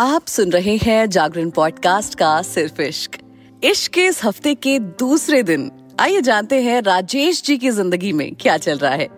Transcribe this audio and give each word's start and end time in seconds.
आप 0.00 0.26
सुन 0.26 0.52
रहे 0.52 0.76
हैं 0.76 1.08
जागरण 1.10 1.48
पॉडकास्ट 1.50 2.14
का 2.14 2.40
सिर्फ़ 2.42 2.80
इश्क। 2.82 3.16
इश्क 3.62 3.92
के 3.92 4.04
इस 4.04 4.22
हफ़्ते 4.24 4.54
के 4.54 4.78
दूसरे 4.78 5.42
दिन। 5.42 5.70
आइए 6.00 6.20
जानते 6.20 6.60
हैं 6.62 6.80
राजेश 6.82 7.42
जी 7.42 7.56
की 7.58 7.70
ज़िंदगी 7.70 8.12
में 8.12 8.34
क्या 8.34 8.56
चल 8.56 8.78
रहा 8.78 8.92
है। 8.92 9.08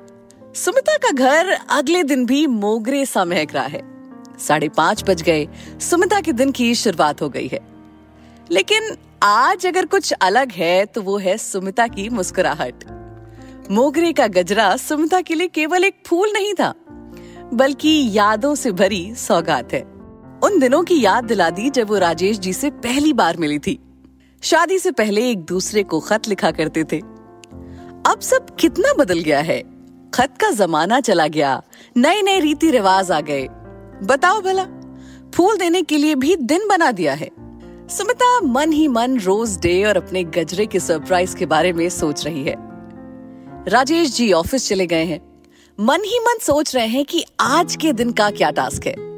सुमिता 0.54 0.96
का 0.96 1.10
घर 1.10 1.52
अगले 1.70 2.02
दिन 2.04 2.26
भी 2.26 2.46
मोगरे 2.46 3.04
सा 3.06 3.24
महक 3.24 3.54
रहा 3.54 3.66
है। 3.66 3.82
साढ़े 4.38 4.68
पाँच 4.68 5.04
बज 5.04 5.22
गए। 5.22 5.46
सुमिता 5.80 6.20
के 6.20 6.32
दिन 6.32 6.52
की 6.52 6.74
शुरुआत 6.74 7.22
हो 7.22 7.28
गई 7.28 7.46
है। 7.46 7.60
लेकिन 8.50 8.96
आज 9.22 9.66
अगर 9.66 9.86
कुछ 9.86 10.12
अलग 10.12 10.52
है 10.52 10.84
तो 10.86 11.02
वो 11.02 11.16
है 11.18 11.36
सुमिता 11.38 11.86
की 11.86 12.08
मुस्कुराहट। 12.08 12.84
मोगरे 13.70 14.12
का 14.12 14.26
गजरा 14.26 14.76
सुमिता 14.78 15.20
के 15.20 15.34
लिए 15.34 15.48
केवल 15.54 15.84
एक 15.84 16.02
फूल 16.06 16.32
नहीं 16.32 16.52
था, 16.54 16.74
बल्कि 17.54 18.10
यादों 18.12 18.54
से 18.54 18.72
भरी 18.72 19.14
सौगात 19.18 19.72
है। 19.72 19.91
उन 20.42 20.58
दिनों 20.58 20.84
की 20.84 21.00
याद 21.00 21.24
दिला 21.24 21.50
दी 21.50 21.70
जब 21.70 21.88
वो 21.88 21.98
राजेश 21.98 22.38
जी 22.38 22.52
से 22.52 22.70
पहली 22.70 23.12
बार 23.12 23.36
मिली 23.36 23.58
थी। 23.58 23.78
शादी 24.42 24.78
से 24.78 24.90
पहले 24.90 25.30
एक 25.30 25.38
दूसरे 25.38 25.82
को 25.82 26.00
खत 26.00 26.28
लिखा 26.28 26.50
करते 26.50 26.84
थे। 26.84 26.98
अब 28.06 28.20
सब 28.20 28.46
कितना 28.60 28.92
बदल 28.92 29.18
गया 29.18 29.40
है। 29.40 29.60
खत 30.14 30.34
का 30.40 30.50
जमाना 30.50 31.00
चला 31.00 31.26
गया। 31.26 31.62
नए 31.96 32.22
नए 32.22 32.40
रीति 32.40 32.70
रिवाज 32.70 33.10
आ 33.10 33.20
गए। 33.20 33.48
बताओ 34.02 34.40
भला, 34.40 34.64
फूल 35.34 35.58
देने 35.58 35.82
के 35.82 35.98
लिए 35.98 36.14
भी 36.14 36.36
दिन 36.36 36.68
बना 36.68 36.92
दिया 36.92 37.14
है। 37.14 37.28
सुमिता 37.88 38.40
मन 38.40 38.72
ही 38.72 38.88
मन 38.88 39.18
रोज 39.18 39.58
डे 39.58 39.84
और 39.84 39.96
अपने 39.96 40.24
गजरे 40.24 40.66
के 40.66 40.80
सरप्राइज़ 40.80 41.36
के 41.36 41.46
बारे 41.46 41.72
में 41.72 41.88
सोच 41.88 42.24
रही 42.24 42.44
है। 42.44 42.56
राजेश 43.68 44.16
जी 44.16 44.32
ऑफ़िस 44.32 44.68
चले 44.68 44.86
गए 44.86 45.04
हैं। 45.04 45.42
मन 45.80 46.00
ही 46.00 46.18
मन 46.18 46.38
सोच 46.42 46.74
रहे 46.74 46.86
हैं 46.86 47.04
कि 47.04 47.24
आज 47.40 47.76
के 47.76 47.92
दिन 47.92 48.12
का 48.12 48.30
क्या 48.30 48.50
टास्क 48.50 48.86
है। 48.86 49.11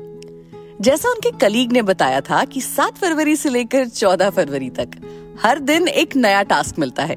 जैसा 0.81 1.09
उनके 1.09 1.31
कलीग 1.31 1.73
ने 1.73 1.83
बताया 1.83 2.21
था 2.21 2.45
कि 2.45 2.61
7 2.61 2.97
फरवरी 2.97 3.37
से 3.37 3.51
लेकर 3.51 3.89
14 3.89 4.31
फरवरी 4.31 4.71
तक 4.71 4.91
हर 5.43 5.59
दिन 5.59 5.89
एक 5.89 6.17
नया 6.17 6.43
टास्क 6.43 6.79
मिलता 6.79 7.05
है। 7.05 7.17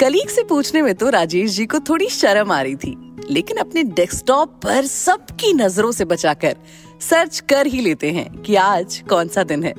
कलीग 0.00 0.28
से 0.28 0.42
पूछने 0.42 0.82
में 0.82 0.94
तो 0.94 1.08
राजेश 1.10 1.50
जी 1.50 1.66
को 1.66 1.78
थोड़ी 1.80 2.08
शर्म 2.08 2.52
आ 2.52 2.60
रही 2.62 2.76
थी, 2.76 2.96
लेकिन 3.30 3.56
अपने 3.56 3.82
डेस्कटॉप 3.82 4.60
पर 4.62 4.86
सबकी 4.86 5.52
नज़रों 5.52 5.92
से 5.92 6.04
बचाकर 6.04 6.56
सर्च 7.00 7.40
कर 7.40 7.66
ही 7.66 7.80
लेते 7.80 8.10
हैं 8.10 8.30
कि 8.34 8.54
आज 8.54 9.02
कौन 9.08 9.28
सा 9.28 9.42
दिन 9.42 9.64
है। 9.64 9.74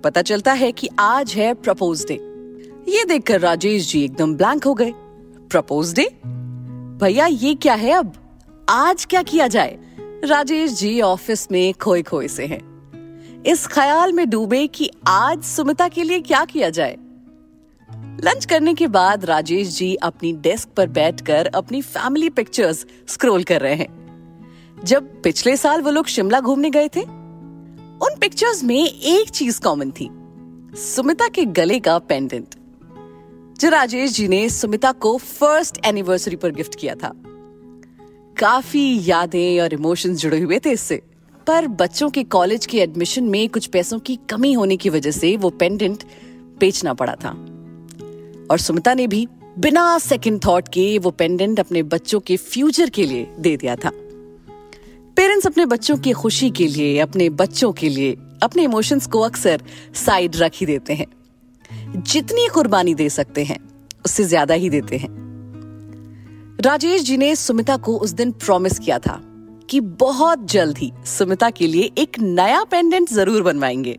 पता 0.00 0.22
चलता 0.22 0.52
है 0.52 0.72
कि 0.72 0.88
आज 0.98 1.32
है 1.32 1.54
प्रपोज 1.54 2.04
डे। 2.08 2.14
ये 2.88 3.04
देखकर 3.04 3.40
राजेश 3.40 3.90
जी 3.92 4.04
एकदम 4.04 4.34
ब्लैंक 4.34 4.64
हो 4.64 4.74
गए। 4.74 4.92
Propose 5.50 5.94
day? 5.94 6.04
भैया, 7.02 7.26
ये 7.26 7.54
क्या 7.54 7.74
है 7.74 7.92
अब? 7.92 8.12
आज 8.68 9.04
क्या 9.04 9.22
किया 9.22 9.46
जाए? 9.46 9.78
राजेश 10.24 10.72
जी 10.72 11.00
ऑफ़िस 11.00 11.52
में 11.52 11.74
खोए 11.74 12.02
खोए 12.02 12.28
से 12.28 12.46
हैं। 12.46 13.42
इस 13.42 13.66
ख्याल 13.66 14.12
में 14.12 14.30
डूबे 14.30 14.66
कि 14.66 14.90
आज 15.06 15.42
सुमिता 15.42 15.88
के 15.88 16.02
लिए 16.02 16.20
क्या 16.20 16.44
किया 16.44 16.70
जाए? 16.70 16.96
लंच 18.24 18.44
करने 18.44 18.74
के 18.74 18.86
बाद 18.86 19.24
राजेश 19.24 19.68
जी 19.68 19.94
अपनी 19.94 20.32
डेस्क 20.32 20.68
पर 20.68 20.86
बैठकर 20.86 21.46
अपनी 21.46 21.82
फैमिली 21.82 22.30
पिक्चर्स 22.30 22.86
स्क्रॉल 23.08 23.44
कर 23.44 23.60
रहे 23.60 23.74
हैं। 23.74 23.88
जब 24.84 25.22
पिछले 25.22 25.56
साल 25.56 25.82
वो 25.82 25.90
लोग 25.90 26.06
शिमला 26.06 26.40
घूमने 26.40 26.70
गए 26.70 26.88
थे, 26.88 27.02
उन 28.00 28.18
पिक्चर्स 28.20 28.64
में 28.64 28.84
एक 28.92 29.28
चीज़ 29.28 29.60
कॉमन 29.60 29.90
थी, 29.90 30.10
सुमिता 30.76 31.28
के 31.28 31.44
गले 31.44 31.80
का 31.80 31.98
पेंडेंट 31.98 32.54
जो 33.60 33.68
राजेश 33.68 34.12
जी 34.12 34.28
ने 34.28 34.48
सुमिता 34.48 34.92
को 34.92 35.18
फ़र्स्ट 35.18 35.78
एनिवर्सरी 35.84 36.36
पर 36.36 36.50
गिफ्ट 36.50 36.74
किया 36.74 36.94
था 36.94 37.12
काफ़ी 38.38 39.00
यादें 39.10 39.60
और 39.60 39.72
इमोशंस 39.74 40.18
जुड़े 40.18 40.40
हुए 40.40 40.58
थे 40.58 40.70
इससे। 40.70 41.02
पर 41.46 41.66
बच्चों 41.66 42.10
के 42.10 42.24
कॉलेज 42.24 42.66
के 42.66 42.78
एडमिशन 42.78 43.24
में 43.24 43.48
कुछ 43.48 43.66
पैसों 43.66 43.98
की 43.98 44.16
कमी 44.16 44.52
होने 44.52 44.76
की 44.76 44.90
वजह 44.90 45.10
से 45.10 45.36
वो 45.36 45.50
पेंडेंट 45.50 46.04
बेचना 46.60 46.94
पड़ा 46.94 47.14
था। 47.14 47.30
और 48.50 48.58
सुमिता 48.58 48.94
ने 48.94 49.06
भी 49.06 49.28
बिना 49.58 49.98
सेकंड 49.98 50.44
थॉट 50.44 50.68
के 50.68 50.98
वो 50.98 51.10
पेंडेंट 51.10 51.60
अपने 51.60 51.82
बच्चों 51.82 52.20
के 52.20 52.36
फ्यूचर 52.36 52.90
के 52.90 53.04
लिए 53.04 53.28
दे 53.40 53.56
दिया 53.56 53.76
था। 53.76 53.90
पेरेंट्स 55.16 55.46
अपने 55.46 55.66
बच्चों 55.66 55.96
की 55.96 56.12
खुशी 56.12 56.50
के 56.50 56.66
लिए, 56.66 56.98
अपने 56.98 57.30
बच्चों 57.30 57.72
के 57.72 57.88
लिए, 57.88 58.16
अपने 58.42 58.62
इमोशंस 58.62 59.06
को 59.06 59.20
अक्सर 59.20 59.62
साइड 59.94 60.36
रख 60.36 60.52
ही 60.54 60.66
देते 60.66 60.94
हैं। 60.94 61.06
जितनी 62.02 62.48
कुर्बानी 62.48 62.94
दे 62.94 63.08
सकते 63.08 63.44
हैं, 63.44 63.58
उससे 64.04 64.24
ज़्यादा 64.24 64.54
ही 64.54 64.70
देते 64.70 64.96
हैं। 64.96 65.27
राजेश 66.60 67.02
जी 67.02 67.16
ने 67.16 67.36
सुमिता 67.36 67.76
को 67.76 67.96
उस 67.98 68.10
दिन 68.10 68.30
प्रॉमिस 68.32 68.78
किया 68.78 68.98
था 68.98 69.20
कि 69.70 69.80
बहुत 69.80 70.44
जल्द 70.44 70.78
ही 70.78 70.92
सुमिता 71.06 71.50
के 71.50 71.66
लिए 71.66 71.90
एक 71.98 72.18
नया 72.18 72.64
पेंडेंट 72.64 73.08
ज़रूर 73.08 73.42
बनवाएँगे। 73.42 73.98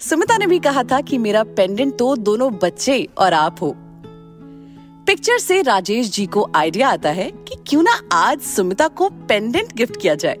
सुमिता 0.00 0.36
ने 0.38 0.46
भी 0.46 0.58
कहा 0.58 0.82
था 0.82 1.00
कि 1.00 1.18
मेरा 1.18 1.42
पेंडेंट 1.44 1.98
तो 1.98 2.16
दोनों 2.16 2.52
बच्चे 2.52 3.08
और 3.18 3.32
आप 3.32 3.56
हो। 3.62 3.72
पिक्चर 5.06 5.38
से 5.38 5.62
राजेश 5.62 6.10
जी 6.10 6.26
को 6.26 6.48
आइडिया 6.54 6.88
आता 6.88 7.10
है 7.10 7.30
कि 7.30 7.56
क्यों 7.66 7.82
ना 7.82 8.00
आज 8.12 8.40
सुमिता 8.40 8.88
को 8.88 9.08
पेंडेंट 9.08 9.72
गिफ्ट 9.72 9.96
किया 9.96 10.14
जाए। 10.14 10.38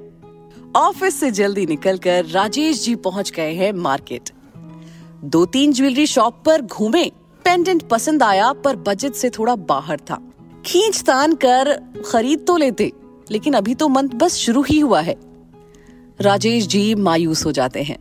ऑफ़िस 0.76 1.20
से 1.20 1.30
जल्दी 1.30 1.66
निकलकर 1.66 2.26
राजेश 2.26 2.84
जी 2.84 2.94
पहुँच 2.94 3.30
गए 3.30 3.52
हैं 3.54 3.72
मार्केट 3.72 4.30
दो 5.24 5.44
तीन 5.46 5.72
ज्वेलरी 5.72 6.06
शॉप 6.06 6.42
पर 6.46 6.62
घूमे 6.62 7.04
पेंडेंट 7.44 7.82
पसंद 7.82 8.22
आया 8.22 8.52
पर 8.52 8.76
बजट 8.76 9.12
से 9.12 9.30
थोड़ा 9.30 9.56
बाहर 9.56 10.00
था। 10.00 10.22
खींच 10.66 11.00
तान 11.02 11.34
कर 11.34 11.72
खरीद 12.06 12.44
तो 12.46 12.56
लेते, 12.56 12.90
लेकिन 13.30 13.54
अभी 13.54 13.74
तो 13.74 13.88
मंथ 13.88 14.08
बस 14.14 14.34
शुरू 14.34 14.62
ही 14.62 14.78
हुआ 14.78 15.00
है। 15.00 15.14
राजेश 16.20 16.66
जी 16.66 16.94
मायूस 16.94 17.44
हो 17.46 17.52
जाते 17.52 17.82
हैं 17.82 17.98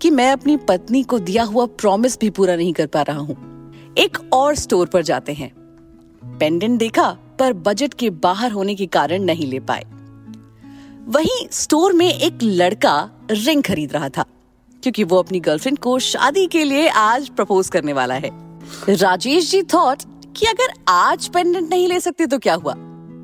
कि 0.00 0.10
मैं 0.10 0.30
अपनी 0.32 0.56
पत्नी 0.68 1.02
को 1.02 1.18
दिया 1.18 1.44
हुआ 1.44 1.64
प्रॉमिस 1.78 2.18
भी 2.20 2.30
पूरा 2.30 2.56
नहीं 2.56 2.72
कर 2.72 2.86
पा 2.86 3.02
रहा 3.02 3.18
हूँ। 3.18 3.94
एक 3.98 4.18
और 4.32 4.54
स्टोर 4.54 4.86
पर 4.86 5.02
जाते 5.02 5.32
हैं। 5.32 5.50
पेंडेंट 6.38 6.78
देखा, 6.78 7.10
पर 7.38 7.52
बजट 7.52 7.94
के 7.94 8.10
बाहर 8.10 8.52
होने 8.52 8.74
के 8.74 8.86
कारण 8.88 9.24
नहीं 9.24 9.46
ले 9.46 9.60
पाए। 9.60 9.84
वहीं 11.08 11.46
स्टोर 11.52 11.92
में 11.92 12.08
एक 12.08 12.42
लड़का 12.42 13.10
रिंग 13.30 13.62
खरीद 13.62 13.92
रहा 13.92 14.08
था, 14.08 14.24
क्योंकि 14.82 15.04
वो 15.04 15.18
अपनी 15.18 15.40
गर्लफ्रेंड 15.40 15.78
को 15.78 15.98
शादी 15.98 16.46
के 16.46 16.64
लिए 16.64 16.88
आज 16.88 17.28
प्रपोज 17.28 17.68
करने 17.68 17.92
वाला 17.92 18.14
है। 18.14 18.30
राजेश 18.90 19.50
जी 19.50 19.62
थॉट 19.64 20.02
कि 20.36 20.46
अगर 20.46 20.72
आज 20.88 21.28
पेंडेंट 21.28 21.70
नहीं 21.70 21.88
ले 21.88 22.00
सकते 22.00 22.26
तो 22.26 22.38
क्या 22.38 22.54
हुआ? 22.54 22.74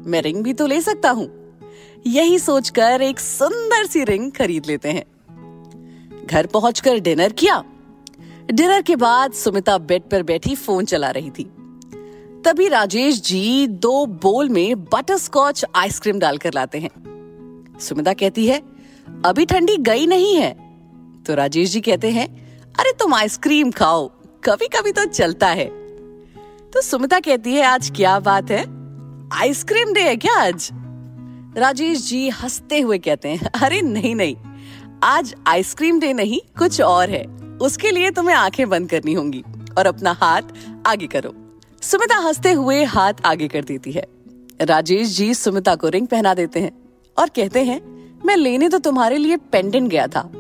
मैं 0.07 0.23
रिंग 0.23 0.43
भी 0.45 0.53
तो 0.53 0.67
ले 0.67 0.81
सकता 0.81 1.11
हूँ। 1.11 1.29
यही 2.07 2.39
सोचकर 2.39 3.03
एक 3.03 3.21
सुंदर 3.21 3.87
सी 3.87 4.05
रिंग 4.05 4.33
खरीद 4.33 4.67
लेते 4.67 4.89
हैं। 4.89 5.05
घर 6.27 6.47
पहुंचकर 6.47 6.99
डिनर 6.99 7.33
किया। 7.33 7.65
डिनर 8.51 8.83
के 8.83 8.97
बाद 8.97 9.33
सुमिता 9.33 9.79
बेड 9.79 10.03
पर 10.03 10.23
बैठी 10.23 10.55
फ़ोन 10.55 10.85
चला 10.85 11.11
रही 11.11 11.31
थी। 11.31 11.45
तभी 12.45 12.69
राजेश 12.69 13.23
जी 13.23 13.67
दो 13.67 14.07
बोल 14.07 14.49
में 14.49 14.85
बटर 14.85 15.17
स्कॉच 15.17 15.65
आइसक्रीम 15.75 16.19
डालकर 16.19 16.53
लाते 16.55 16.79
हैं। 16.79 16.91
सुमिता 17.81 18.13
कहती 18.13 18.47
है, 18.47 18.63
अभी 19.25 19.47
ठंडी 19.47 19.77
गई 19.77 20.07
नहीं 20.07 20.35
है। 20.35 20.53
तो 21.27 21.35
राजेश 21.35 21.71
जी 21.71 21.81
कहते 21.81 22.11
हैं, 22.11 22.29
अरे 22.79 22.93
तुम 22.93 23.15
आइसक्रीम 23.15 23.71
खाओ 23.71 24.09
कभी 24.45 24.69
कभी 24.69 24.93
तो 24.93 25.05
चलता 25.05 25.49
है। 25.49 25.86
तो 26.73 26.81
सुमिता 26.81 27.19
कहती 27.21 27.53
है, 27.55 27.63
आज 27.63 27.91
क्या 27.97 28.19
बात 28.21 28.51
है? 28.51 28.63
आइसक्रीम 29.33 29.93
डे 29.93 30.01
है 30.01 30.17
क्या 30.17 30.35
आज? 30.39 30.69
राजेश 31.57 32.07
जी 32.09 32.29
हँसते 32.31 32.81
हुए 32.81 32.99
कहते 32.99 33.29
हैं, 33.29 33.51
अरे 33.57 33.81
नहीं 33.83 34.15
नहीं, 34.15 34.37
आज 35.05 35.35
आइसक्रीम 35.47 36.01
डे 36.01 36.13
नहीं, 36.13 36.41
कुछ 36.59 36.81
और 36.81 37.11
है। 37.11 37.25
उसके 37.63 37.91
लिए 37.91 38.11
तुम्हें 38.11 38.35
आँखें 38.37 38.69
बंद 38.69 38.91
करनी 38.91 39.13
होंगी 39.13 39.43
और 39.79 39.87
अपना 39.87 40.13
हाथ 40.13 40.43
आगे 40.87 41.07
करो। 41.07 41.35
सुमिता 41.83 42.17
हँसते 42.19 42.53
हुए 42.53 42.83
हाथ 42.87 43.25
आगे 43.25 43.49
कर 43.49 43.65
देती 43.65 43.93
है। 43.93 44.07
राजेश 44.61 45.17
जी 45.17 45.33
सुमिता 45.35 45.75
को 45.75 45.89
रिंग 45.89 46.07
पहना 46.07 46.35
देते 46.35 46.61
हैं 46.61 46.73
और 47.17 47.29
कहते 47.29 47.65
हैं, 47.65 47.81
मैं 48.25 48.37
लेने 48.37 48.69
तो 48.69 48.79
तुम्हारे 48.79 49.19
लिए 49.19 49.37
पेंडेंट 49.53 49.89
गया 49.89 50.07
था, 50.07 50.31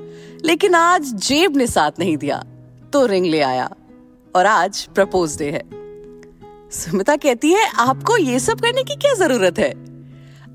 लेकिन 0.44 0.74
आज 0.74 1.12
जेब 1.22 1.56
ने 1.56 1.66
साथ 1.66 1.98
नहीं 1.98 2.16
दिया 2.16 2.44
तो 2.92 3.06
रिंग 3.06 3.26
ले 3.26 3.40
आया 3.42 3.70
और 4.34 4.46
आज 4.46 4.84
प्रपोज 4.94 5.38
डे 5.38 5.50
है। 5.50 5.75
सुमिता 6.72 7.14
कहती 7.16 7.50
है, 7.52 7.66
आपको 7.70 8.16
ये 8.16 8.38
सब 8.38 8.60
करने 8.60 8.82
की 8.84 8.94
क्या 8.96 9.12
ज़रूरत 9.14 9.58
है? 9.58 9.70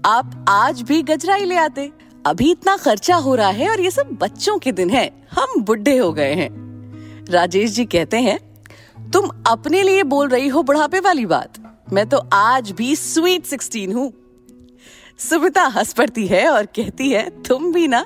आप 0.05 0.45
आज 0.49 0.81
भी 0.81 1.01
गजरा 1.03 1.35
ही 1.35 1.45
ले 1.45 1.55
आते। 1.55 1.91
अभी 2.25 2.49
इतना 2.51 2.75
खर्चा 2.77 3.15
हो 3.15 3.35
रहा 3.35 3.49
है 3.49 3.69
और 3.69 3.81
ये 3.81 3.91
सब 3.91 4.17
बच्चों 4.21 4.57
के 4.59 4.71
दिन 4.71 4.89
है। 4.89 5.05
हम 5.31 5.61
बुढ़े 5.61 5.97
हो 5.97 6.11
गए 6.13 6.33
हैं। 6.33 6.49
राजेश 7.29 7.71
जी 7.71 7.85
कहते 7.85 8.17
हैं, 8.17 8.37
तुम 9.11 9.29
अपने 9.47 9.83
लिए 9.83 10.03
बोल 10.05 10.27
रही 10.29 10.47
हो 10.47 10.63
बुढ़ापे 10.63 10.99
वाली 10.99 11.25
बात। 11.25 11.57
मैं 11.93 12.07
तो 12.09 12.17
आज 12.33 12.71
भी 12.71 12.95
स्वीट 12.95 13.45
सिक्सटीन 13.45 13.93
हूँ। 13.93 14.11
सुमिता 15.19 15.63
हंस 15.67 15.93
पड़ती 15.93 16.27
है 16.27 16.47
और 16.49 16.65
कहती 16.65 17.09
है, 17.09 17.29
तुम 17.41 17.71
भी 17.73 17.87
ना। 17.87 18.05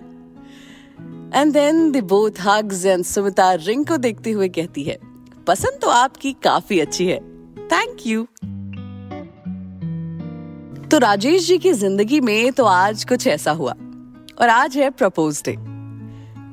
And 1.35 1.53
then 1.53 1.91
the 1.91 2.03
both 2.05 2.41
hugs 2.41 2.85
and 2.85 3.03
Sumita 3.05 3.53
ring 3.55 3.85
को 3.85 3.97
देखते 3.99 4.31
हुए 4.31 4.49
कहती 4.49 4.83
है, 4.83 4.99
पसंद 5.47 5.79
तो 5.81 5.89
आपकी 5.89 6.33
काफ़ी 6.43 6.79
अच्छी 6.79 7.05
है। 7.05 7.19
थैंक 7.71 7.97
यू 8.07 8.23
तो 10.87 10.97
राजेश 10.97 11.47
जी 11.47 11.57
की 11.57 11.71
ज़िंदगी 11.73 12.19
में 12.19 12.51
तो 12.51 12.65
आज 12.65 13.03
कुछ 13.03 13.27
ऐसा 13.27 13.51
हुआ। 13.51 13.71
और 14.41 14.49
आज 14.49 14.77
है 14.77 14.89
प्रपोज 14.89 15.41
डे। 15.45 15.55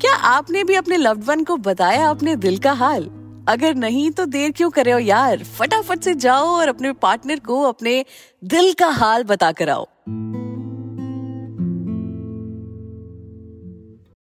क्या 0.00 0.14
आपने 0.28 0.64
भी 0.64 0.74
अपने 0.74 0.96
लव्ड 0.96 1.24
वन 1.24 1.44
को 1.44 1.56
बताया 1.56 2.08
अपने 2.10 2.36
दिल 2.36 2.58
का 2.58 2.72
हाल? 2.72 3.10
अगर 3.48 3.74
नहीं 3.74 4.10
तो 4.10 4.24
देर 4.26 4.50
क्यों 4.50 4.70
करे 4.70 4.92
हो 4.92 4.98
यार? 4.98 5.42
फटाफट 5.58 6.00
से 6.00 6.14
जाओ 6.14 6.46
और 6.48 6.68
अपने 6.68 6.92
पार्टनर 6.92 7.38
को 7.38 7.60
अपने 7.62 8.04
दिल 8.44 8.72
का 8.72 8.88
हाल 8.88 9.24
बता 9.24 9.52
कर 9.52 9.68
आओ। 9.68 9.86